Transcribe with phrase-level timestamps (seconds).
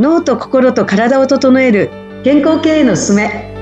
[0.00, 1.90] 脳と心と体を整える
[2.24, 3.52] 健康経営のすすめ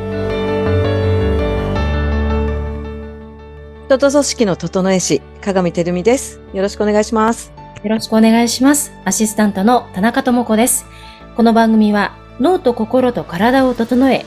[3.87, 6.41] 人と組織の整え師、鏡てるみです。
[6.55, 7.53] よろしくお願いします。
[7.83, 8.93] よろしくお願いします。
[9.05, 10.87] アシスタントの田中智子です。
[11.37, 14.25] この番組は脳と心と体を整え、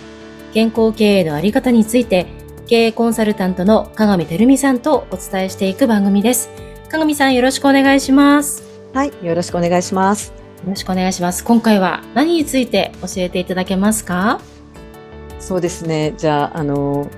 [0.53, 2.27] 健康経営のあり方について、
[2.67, 6.49] 経営コンサルタントの鏡てるみさんとお伝えしていく番組です。
[6.89, 8.63] 鏡さんよろしくお願いします。
[8.93, 10.40] はい、よろしくお願いします。
[10.63, 11.43] よろしくお願いします。
[11.43, 14.39] 今回は何について教えていただけますか？
[15.39, 16.13] そうですね。
[16.17, 17.09] じゃあ、あの、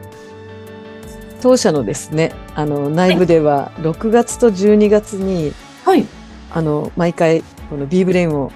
[1.41, 5.51] 当社のですね、あの、内部では6月と12月に、
[5.83, 6.05] はい。
[6.51, 8.49] あの、毎回、この B ブレインを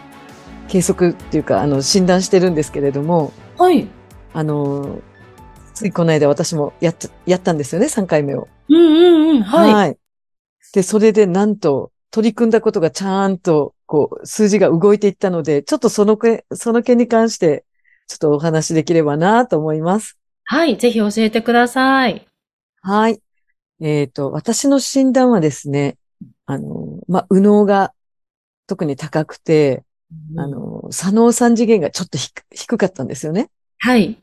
[0.69, 3.89] 計測っていうか、あの、診断してるんですけれども、はい。
[4.33, 5.01] あの、
[5.73, 8.47] ついこの間私もやっやったんですよね、3回目を。
[8.69, 9.43] うんうんうん。
[9.43, 9.97] はい。
[10.73, 17.66] で、それでなんと、取り組んだことがちゃんと、こう、数字が動いていったので、ちょっとそのけ、その件に関して、
[18.07, 20.17] ちょっとお話しできればなと思います。
[20.44, 20.77] はい。
[20.77, 22.27] ぜひ教えてください。
[22.81, 23.21] はい。
[23.81, 25.97] えっ、と、私の診断はですね、
[26.45, 27.94] あの、まあ、右脳が
[28.67, 29.83] 特に高くて、
[30.38, 33.49] あの、左脳三次元がちょっと低低かったんですよね。
[33.79, 34.17] はい。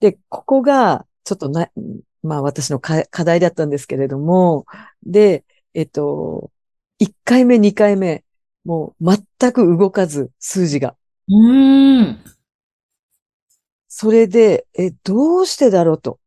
[0.00, 1.70] で、ここが、ちょっとな、
[2.22, 4.66] まあ私のか課題だったんですけれども、
[5.04, 6.50] で、えっと、
[7.00, 8.24] 1回目、2回目、
[8.64, 10.96] もう全く動かず、数字が。
[11.28, 12.24] うーん。
[13.88, 16.20] それで、え、どうしてだろうと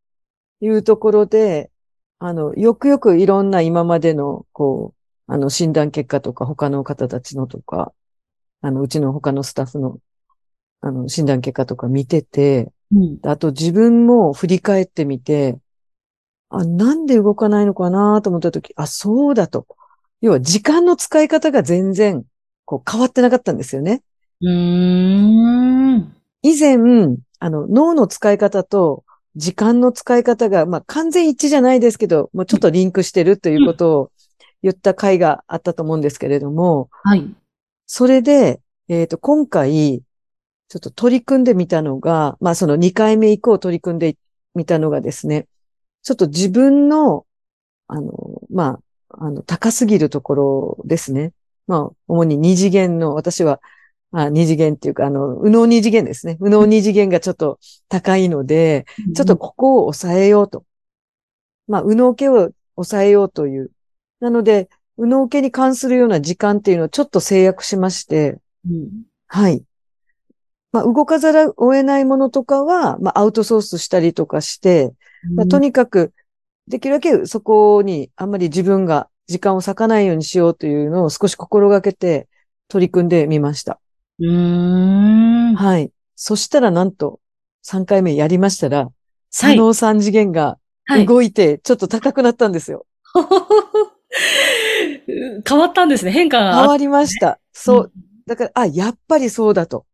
[0.62, 1.72] いうところで、
[2.20, 4.94] あの、よくよくいろんな今までの、こ
[5.28, 7.94] う、あの、診断結果とか、他の方たちのとか、
[8.62, 10.00] あの、うちの他のスタッフの、
[10.81, 13.20] あの、診断結果とか見てて、うん。
[13.23, 15.59] あと自分も振り返ってみて、
[16.50, 19.66] あ、なんで動かないのかなと思ったとき、あ、そうだと。
[20.23, 22.23] 要は時間の使い方が全然、
[22.63, 24.02] こう変わってなかったんですよね。
[24.39, 26.16] うーん。
[26.41, 26.77] 以前、
[27.39, 29.03] あの、脳の使い方と
[29.35, 34.12] 時間の使い方が、まあ、完全一致じゃないですけど、もうちょっとリンクしてるということを
[34.62, 37.29] 言った回があったと思うんですけれども、はい。
[37.85, 40.03] それで、えっ、と、今回、
[40.69, 44.16] ちょっと取り組んでみたのが、まあ、その2回目以降取り組んで
[44.56, 45.47] みたのがですね、
[46.01, 47.25] ちょっと自分の、
[47.88, 48.13] あの、
[48.50, 48.79] まあ、
[49.13, 51.34] あの、高すぎるところですね。
[51.68, 53.62] まあ、主に二次元の、私は、
[54.12, 56.38] あ二次元っていうか、あの、右脳二次元ですね。
[56.40, 57.59] 右脳二次元がちょっと
[57.90, 58.85] 高いので、
[59.16, 60.66] ちょっとここを抑えようと。
[61.68, 63.72] まあ、右脳系を抑えようという。
[64.19, 68.38] なので、右脳系に関するような時間っていうのをちょっと制約しまして、
[68.69, 68.90] うん
[69.28, 69.63] はい。
[70.72, 74.94] まあ、動かざるを得ないものとかは、まあ、アウトソースしたりとかして、
[75.35, 76.13] まあ、とにかく、
[76.68, 82.28] できるだけそこにあんまり自分が時間を割かないようにしようというのを少し心がけて
[82.68, 83.79] 取り組んでみました。
[84.19, 85.56] うーん。
[85.56, 85.91] はい。
[86.16, 87.19] そしたらなんと
[87.63, 88.90] 3回目やりましたら、はい
[89.35, 91.07] 左脳3次元がはい。
[91.07, 92.85] 動いてちょっと高くなったんですよ。
[95.47, 96.12] 変わったんですね。
[96.12, 97.40] 変化が変わりました。
[97.51, 97.91] そう。
[98.28, 99.85] だから、あ、やっぱりそうだと。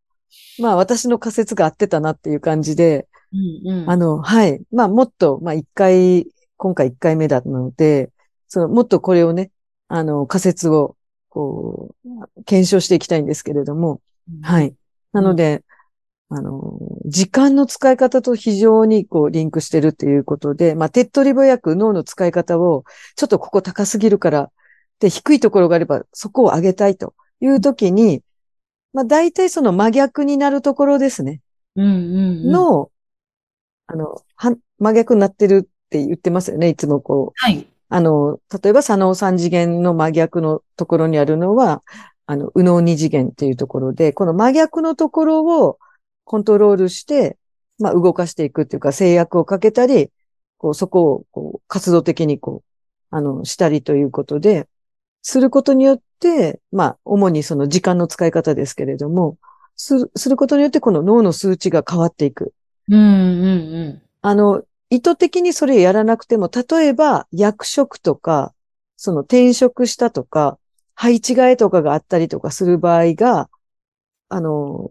[0.58, 3.36] まあ私の仮説が合ってたなっていう感じで、う
[3.68, 4.60] んうんあの、はい。
[4.72, 6.26] まあ、もっと、まあ、一回、
[6.60, 8.10] 今回一回目だったので、
[8.46, 9.50] その、もっとこれをね、
[9.88, 10.94] あの、仮説を、
[11.30, 14.02] こう、検証していきたいんですけれども、
[14.42, 14.74] はい。
[15.12, 15.64] なので、
[16.28, 22.84] あの、時間の使い方と非常にこう、リンクしてるっていうことで、まあ、手っ取り早く脳の使い方を、
[23.16, 24.50] ちょっとここ高すぎるから、
[24.98, 28.22] で、低いところがあれば、そこを上げたいというときに、
[28.92, 31.40] まあ、大体その真逆になるところですね。
[31.76, 32.90] うんうんうん、の、
[33.86, 36.68] あの、は、真逆になってるって言ってますよね。
[36.68, 37.32] いつもこう。
[37.34, 37.66] はい。
[37.88, 41.82] あの、例えば、左脳三次元の真逆のところにあるのは、
[42.26, 45.78] あの、右脳二次元っていうところで、この真逆のところを
[46.24, 47.36] コントロールして、
[47.80, 50.10] まあ、動かしていくっていうか、制約をかけたり、
[50.56, 52.70] こう、そこを、こう、活動的にこう、
[53.10, 54.68] あの、したりということで、
[55.22, 59.36] することによって、まあ、主にその時間の使い方ですけれども、
[59.74, 62.54] する、することによって、この脳の数値が変わっていく。
[62.88, 64.02] うんうんうん。
[64.22, 68.52] あの、意図的にそれやらなくても、例えば役職とか、
[68.96, 70.58] その転職したとか、
[70.94, 73.48] 配置換えとかがあったりとかする場合が、
[74.28, 74.90] あの、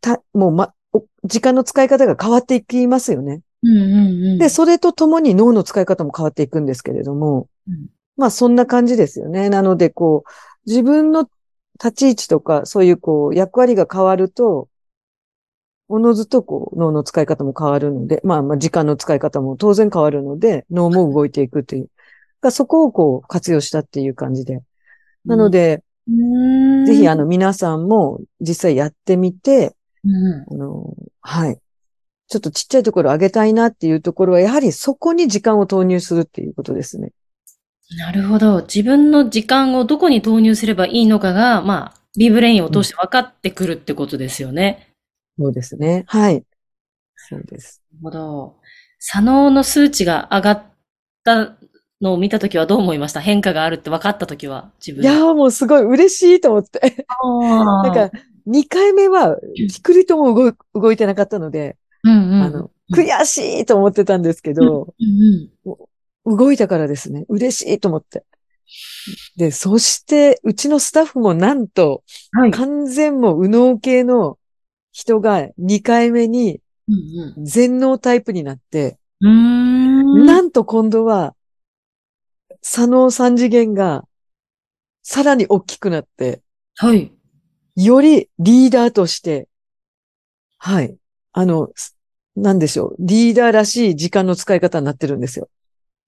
[0.00, 3.40] た、もうま、お時間の使い方が変わっていきますよね。
[3.62, 4.38] うんうんうん。
[4.38, 7.86] で、それとともに脳の使い方も変わっていくんですけれども、うん
[8.16, 9.48] まあそんな感じですよね。
[9.48, 10.30] なので、こう、
[10.66, 11.26] 自分の
[11.82, 14.68] 立ち位置とか、そういうこう、役割が変わると、
[15.90, 21.88] おのずとこう、脳の使い方も変わるので、まあまあ時間の使い方も当然変わるので、脳も動いていくという。
[22.40, 24.62] がそこをこう、活用したっていう感じで。
[25.24, 26.12] なので、う
[26.82, 30.44] ん、ぜひあの皆さんも実際やってみて、うん。
[30.48, 31.58] あの、はい。
[32.28, 37.10] ちょっとちっちゃいところ上げたいなっていうところは、やはりそこに時間を投入するっていうことですね。
[37.98, 38.62] なるほど。
[38.62, 44.89] 自分の時間をどこに投入すればいいのかが、まあ、ビブレインを通して分かってくるってことですよね。
[45.40, 46.04] そうですね。
[46.06, 46.44] はい。
[47.16, 47.82] そうです。
[47.92, 48.56] なるほど。
[48.98, 50.62] 左脳の数値が上がっ
[51.24, 51.56] た
[52.02, 53.20] のを見たときはどう思いました？
[53.20, 55.08] 変化があるって分かったときは、自分で。
[55.08, 57.06] いやーもうすごい嬉しいと思って。
[57.22, 58.10] なんか、
[58.46, 62.42] 2回目は、ピクリとも動い動いてなかったので、うんうん。
[62.42, 64.94] あの、悔しいと思ってたんですけど、
[65.64, 65.78] うん
[66.26, 66.36] うん。
[66.36, 68.24] 動いたからですね、嬉しいと思って。
[69.36, 72.02] で、そして、うちのスタッフもなんと、
[72.32, 72.50] はい。
[72.50, 74.38] 完全も右脳系の
[74.92, 80.26] 人が2回目にうん全脳タイプになって、うん。
[80.26, 81.34] なんと今度は、
[82.62, 84.06] 左脳三次元が
[85.02, 86.42] さらに大きくなって、
[86.76, 87.12] はい。
[87.76, 89.48] よりリーダーとして、
[90.58, 90.96] はい。
[91.32, 91.96] あの、す
[92.36, 92.96] なんでしょう。
[92.98, 95.48] リーダーらしい時間の使い方になってるんですよ。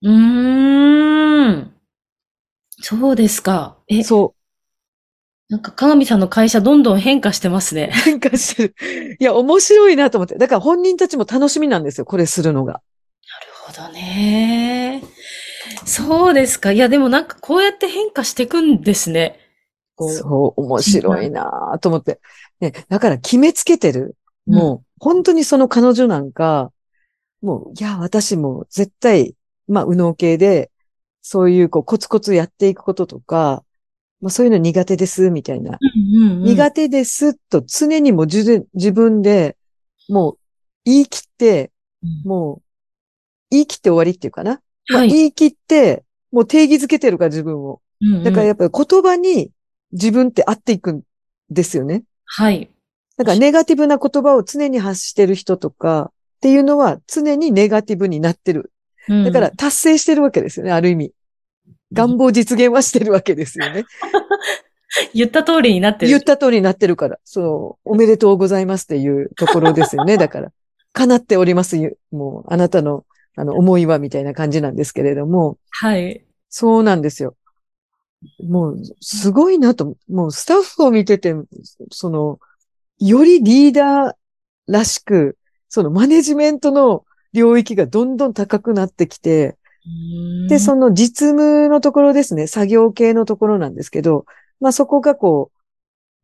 [0.02, 1.75] うーん。
[2.81, 3.78] そうですか。
[3.88, 4.35] え、そ
[5.52, 7.94] なんか、鏡さんの会社どんどん変化してますねう。
[8.08, 8.75] 変化してる。
[9.20, 10.38] いや、面白いなと思って。
[10.38, 12.06] だから本人たちも楽しみなんですよ。
[12.06, 12.72] これするのが。
[12.72, 15.02] なるほどね。
[15.84, 16.72] そうですか。
[16.72, 19.40] いや、でもなんかこうやって変化していくんですね。
[19.99, 22.19] そう、面白いなと思って。
[22.60, 24.16] ね、だから決めつけてる。
[24.46, 26.72] もう、本当にその彼女なんか、
[27.43, 29.34] もう、いや、私も絶対、
[29.69, 30.70] まあ、右脳系で、
[31.20, 33.64] そういう、こう、コツコツやっていくこととか、
[34.23, 35.79] まあ、そういうの苦手です、みたいな。
[35.81, 39.57] うんうんうん苦手です、と常にも自自分で、
[40.09, 40.39] もう、
[40.85, 41.73] 言い切って、
[42.25, 42.63] もう、
[43.51, 44.61] 言い切って終わりっていうかな。
[44.89, 45.09] まあはい。
[45.09, 47.81] 言い切って、もう定義づけてるから、自分を。
[48.01, 49.51] うんうんだからやっぱり言葉に
[49.93, 51.03] 自分って合っていくん
[51.51, 52.03] ですよね。
[52.25, 52.71] はい。
[53.17, 58.73] だからネガティブな言葉を常に発してる人とかっていうのは常にネガティブになってる。
[59.09, 61.13] うんだから達成してるわけですよね、ある意味。
[61.93, 63.85] 願望実現はしてるわけですよね。
[65.15, 66.09] 言った通りになってる。
[66.09, 67.19] 言った通りになってるから。
[67.25, 70.17] そう、おめでとうございますっていうところですよね。
[70.19, 70.53] だから、
[70.93, 71.77] 叶っております。
[72.11, 73.05] もう、あなたの、
[73.37, 76.25] あの、思いはみたいな感じなんですけれども、はい。
[76.50, 77.35] そうなんですよ。
[78.47, 81.35] もう、すごいなと、もうスタッフを見てて、
[81.91, 82.38] その、
[82.99, 84.15] よりリーダー
[84.67, 85.38] らしく、
[85.69, 89.56] そのマネジメントの領域がどんどん高くなってきて、
[90.49, 94.26] で、その実務のところですね、作業系のところなんですけど、
[94.61, 95.50] まあそこがこ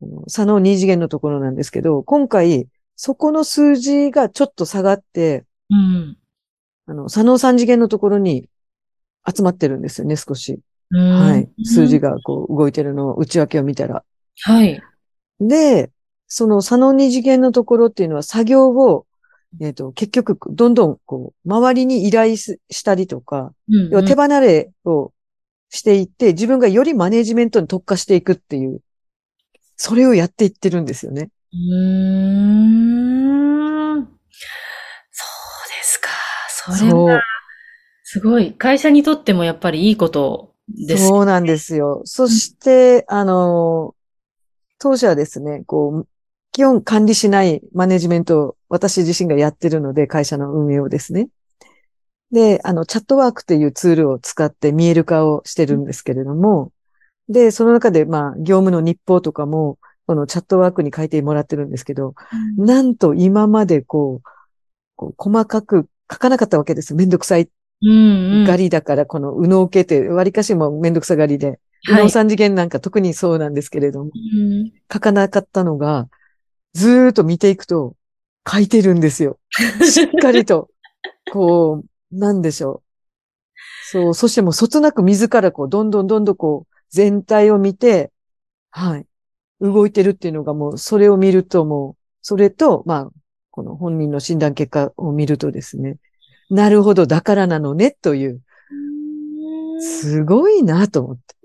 [0.00, 6.16] う、あの左脳二次元のところなんですけど、今回、そこの数字がちょっと下がって、うん。
[6.87, 8.49] あの、左脳三次元のところに
[9.28, 10.61] 集まってるんですよね、少し。
[10.90, 11.50] うんはい。
[11.64, 12.00] 数字。
[12.00, 14.04] がこう動いてるのを内訳を見たら。
[14.40, 14.81] はい。
[15.40, 15.90] で、
[16.26, 19.06] その左脳二次元のところっていうのは作業を、
[19.61, 25.12] えっ、と、結局、どんどんこう、周りに依頼すしたりとか、うん要は手離れを
[25.71, 28.81] していって、自分がよりマネジメントに特化していくっていう、
[29.77, 31.31] それをやっていってるんですよね。
[31.53, 31.59] うー
[33.97, 34.05] ん。
[35.11, 36.09] そうですか。
[36.77, 37.23] それは、。
[38.05, 38.53] すごい。
[38.53, 41.09] 会社にとってもやっぱりいいことです。
[41.09, 42.03] そうなんですよ。
[42.05, 43.95] そして、あの、
[44.78, 46.09] 当社はですね、こう、
[46.59, 51.29] 基本管理しないマネジメントを私自身がやってるので、会社の運営をですね。
[52.33, 56.73] で、あの、チャットワークというツールを使って見える化をしてるんですけれども、
[57.29, 62.17] で、その中で、まあ、業務の日報とかも、このチャットワークに書いてもらってるんですけど、
[62.59, 64.29] うんなんと今までこう、
[64.97, 66.93] こう細かく書かなかったわけです。
[66.93, 67.49] めんどくさい
[67.83, 68.45] うんうん。
[68.45, 74.09] がりだから、この右脳系って割かしもめんどくさがりで、右はい脳三次元なんか特にそうなんですけれども、う
[74.65, 76.09] ん書かなかったのが、
[76.75, 77.96] ずーっと見ていくと
[78.50, 79.38] 書いてるんですよ。
[79.84, 80.70] しっかりと。
[81.32, 82.88] こう、なんでしょう。
[83.90, 88.12] そう、そしてもうそつなく自らこう、どんどんどんどんこう、全体を見て、
[88.70, 89.06] はい。
[89.60, 93.10] 動いてるっていうのがもう、それを見るともう、それと、まあ、
[93.50, 95.96] この本人の診断結果を見るとですね、
[96.50, 98.42] なるほど、だからなのね、という、
[99.80, 101.38] すごいなと思って。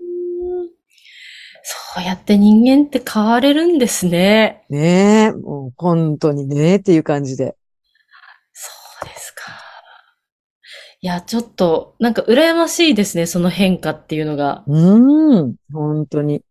[1.94, 4.64] そうやって人間って変われるんですね。
[4.68, 7.56] ねえ、もう本当にね、っていう感じで。
[8.52, 8.70] そ
[9.02, 9.52] うですか。
[11.00, 14.64] いや、ちょっと、なんか羨ましいですね、その変化っていうのが。
[14.66, 16.42] うーん、本当に。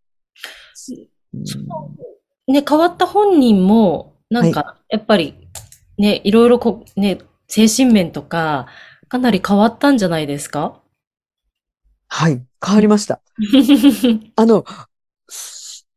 [1.34, 1.44] うん
[2.46, 5.48] ね、変わった本人も、なんか、やっぱり、
[5.98, 8.68] ね、いろいろこう、ね、精神面とか、
[9.08, 10.80] かなり変わったんじゃないですか？
[12.08, 13.22] はい、変わりました。
[14.36, 14.66] あの、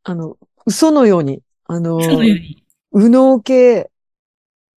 [0.09, 2.19] あの、嘘のように、あの、その。
[2.93, 3.91] 右脳系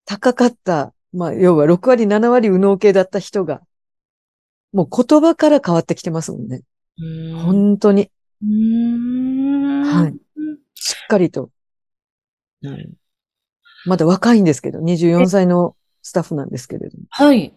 [0.05, 3.61] 高かった、まあ、要は6割、7割右脳系だった人が、
[4.73, 6.63] もう言葉から変わってきてますもんね。
[6.99, 8.09] ん本当に。
[8.41, 10.17] はい。
[10.73, 11.51] しっかりと。
[12.63, 12.93] うん
[13.85, 17.05] まだ若いんですけど、24歳のスタッフなんですけれども。
[17.11, 17.55] はい。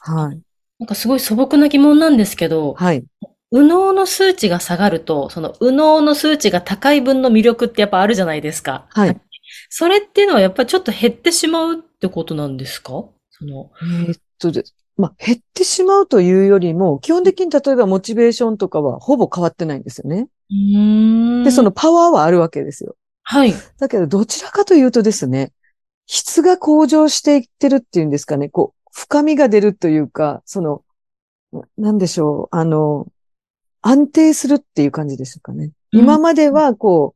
[0.00, 0.40] はい。
[0.78, 3.04] なんかすごい素朴な疑問なんですけど、はい。
[3.52, 8.86] 右脳の数値が下がると、その右脳の数値が高い分の魅力ってやっぱあるじゃないですか。
[8.90, 9.20] はい。
[9.68, 13.04] それっていうのはやっぱりちょっと減ってしまうってことなんですか？
[13.30, 13.70] その、
[14.06, 14.74] えーっとです。
[14.96, 20.28] まあ、減ってしまうというよりも、基本的に例えばモチベーションとかはほぼ変わってないんですよね。
[20.50, 22.94] うーんで、その、パワーはあるわけですよ。
[23.22, 23.54] はい。
[23.78, 25.52] だけど、どちらかというとですね、
[26.06, 30.82] 質が向上していってるっていうんですかね、こう、深みが出るというか、その、
[31.52, 33.06] ななんでしょう、あの、
[33.82, 35.64] 安定するっていう感じでしかね。
[35.64, 37.14] うん今までは、こ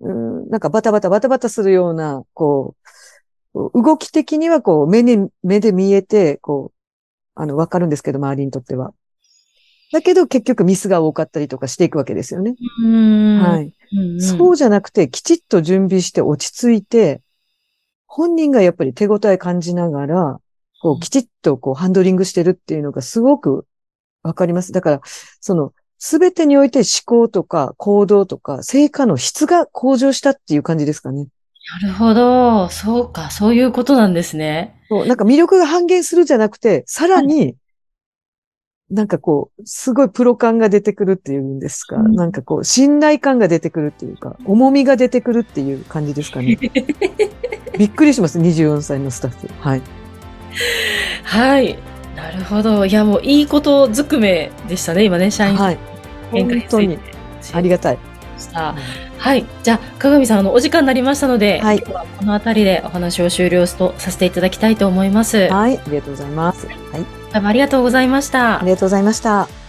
[0.00, 2.76] う、うん、なんかバタバタバタバタするような、こ
[3.54, 6.78] う、動き的にはこう、目に、目で見えて、こう、
[7.34, 8.94] あの、わかるんですけど、周りにとっては。
[9.92, 12.54] だけど、結局ミスが多かったりとかしていくわけですよね。
[13.40, 13.72] はいい。
[13.92, 17.22] うんうんそうじゃなくて、きちっと準備して落ち着いて、
[18.06, 20.40] 本人がやっぱり手応え感じながら、
[20.82, 23.66] こう、きちっとこう、ハンドリングしてるっていうのがすごく
[24.22, 24.72] わかります。
[24.72, 25.00] だから、
[25.40, 31.26] その、すべてにおいて思考とか行動とか成果の質が向上したっていう感じですかね。
[31.82, 32.68] なるほど。
[32.70, 33.30] そうか。
[33.30, 34.80] そういうことなんですね。
[34.88, 37.56] そうなんか魅力が半減するじゃなくて、さらに、
[38.90, 41.96] なんかこう、すごいプロ感が出てくるっていうんですか。
[41.96, 46.58] うんなんかこう、信頼感が出てくるっていうか、重みが出てくるっていう感じですかね。
[47.78, 49.48] びっくりします、24歳のスタッフ。
[49.60, 49.82] はい。
[51.24, 51.78] はい。
[52.18, 52.84] なるほど。
[52.84, 55.78] いや、もういいことずくめでしたね、今ね、社員はい。
[56.32, 56.98] 本当に。
[57.52, 57.98] ありがたい。
[59.18, 59.46] はい。
[59.62, 65.48] じゃあ、鏡さん、あの、お時間になりましたので、はい今日はこの辺りでお話を終了とさせていただきたいと思います。
[65.48, 65.78] はい。
[65.78, 66.66] ありがとうございます。
[66.66, 66.76] はい。
[67.32, 68.64] どうもありがとうございましたあ。
[68.64, 69.67] りがとうございました。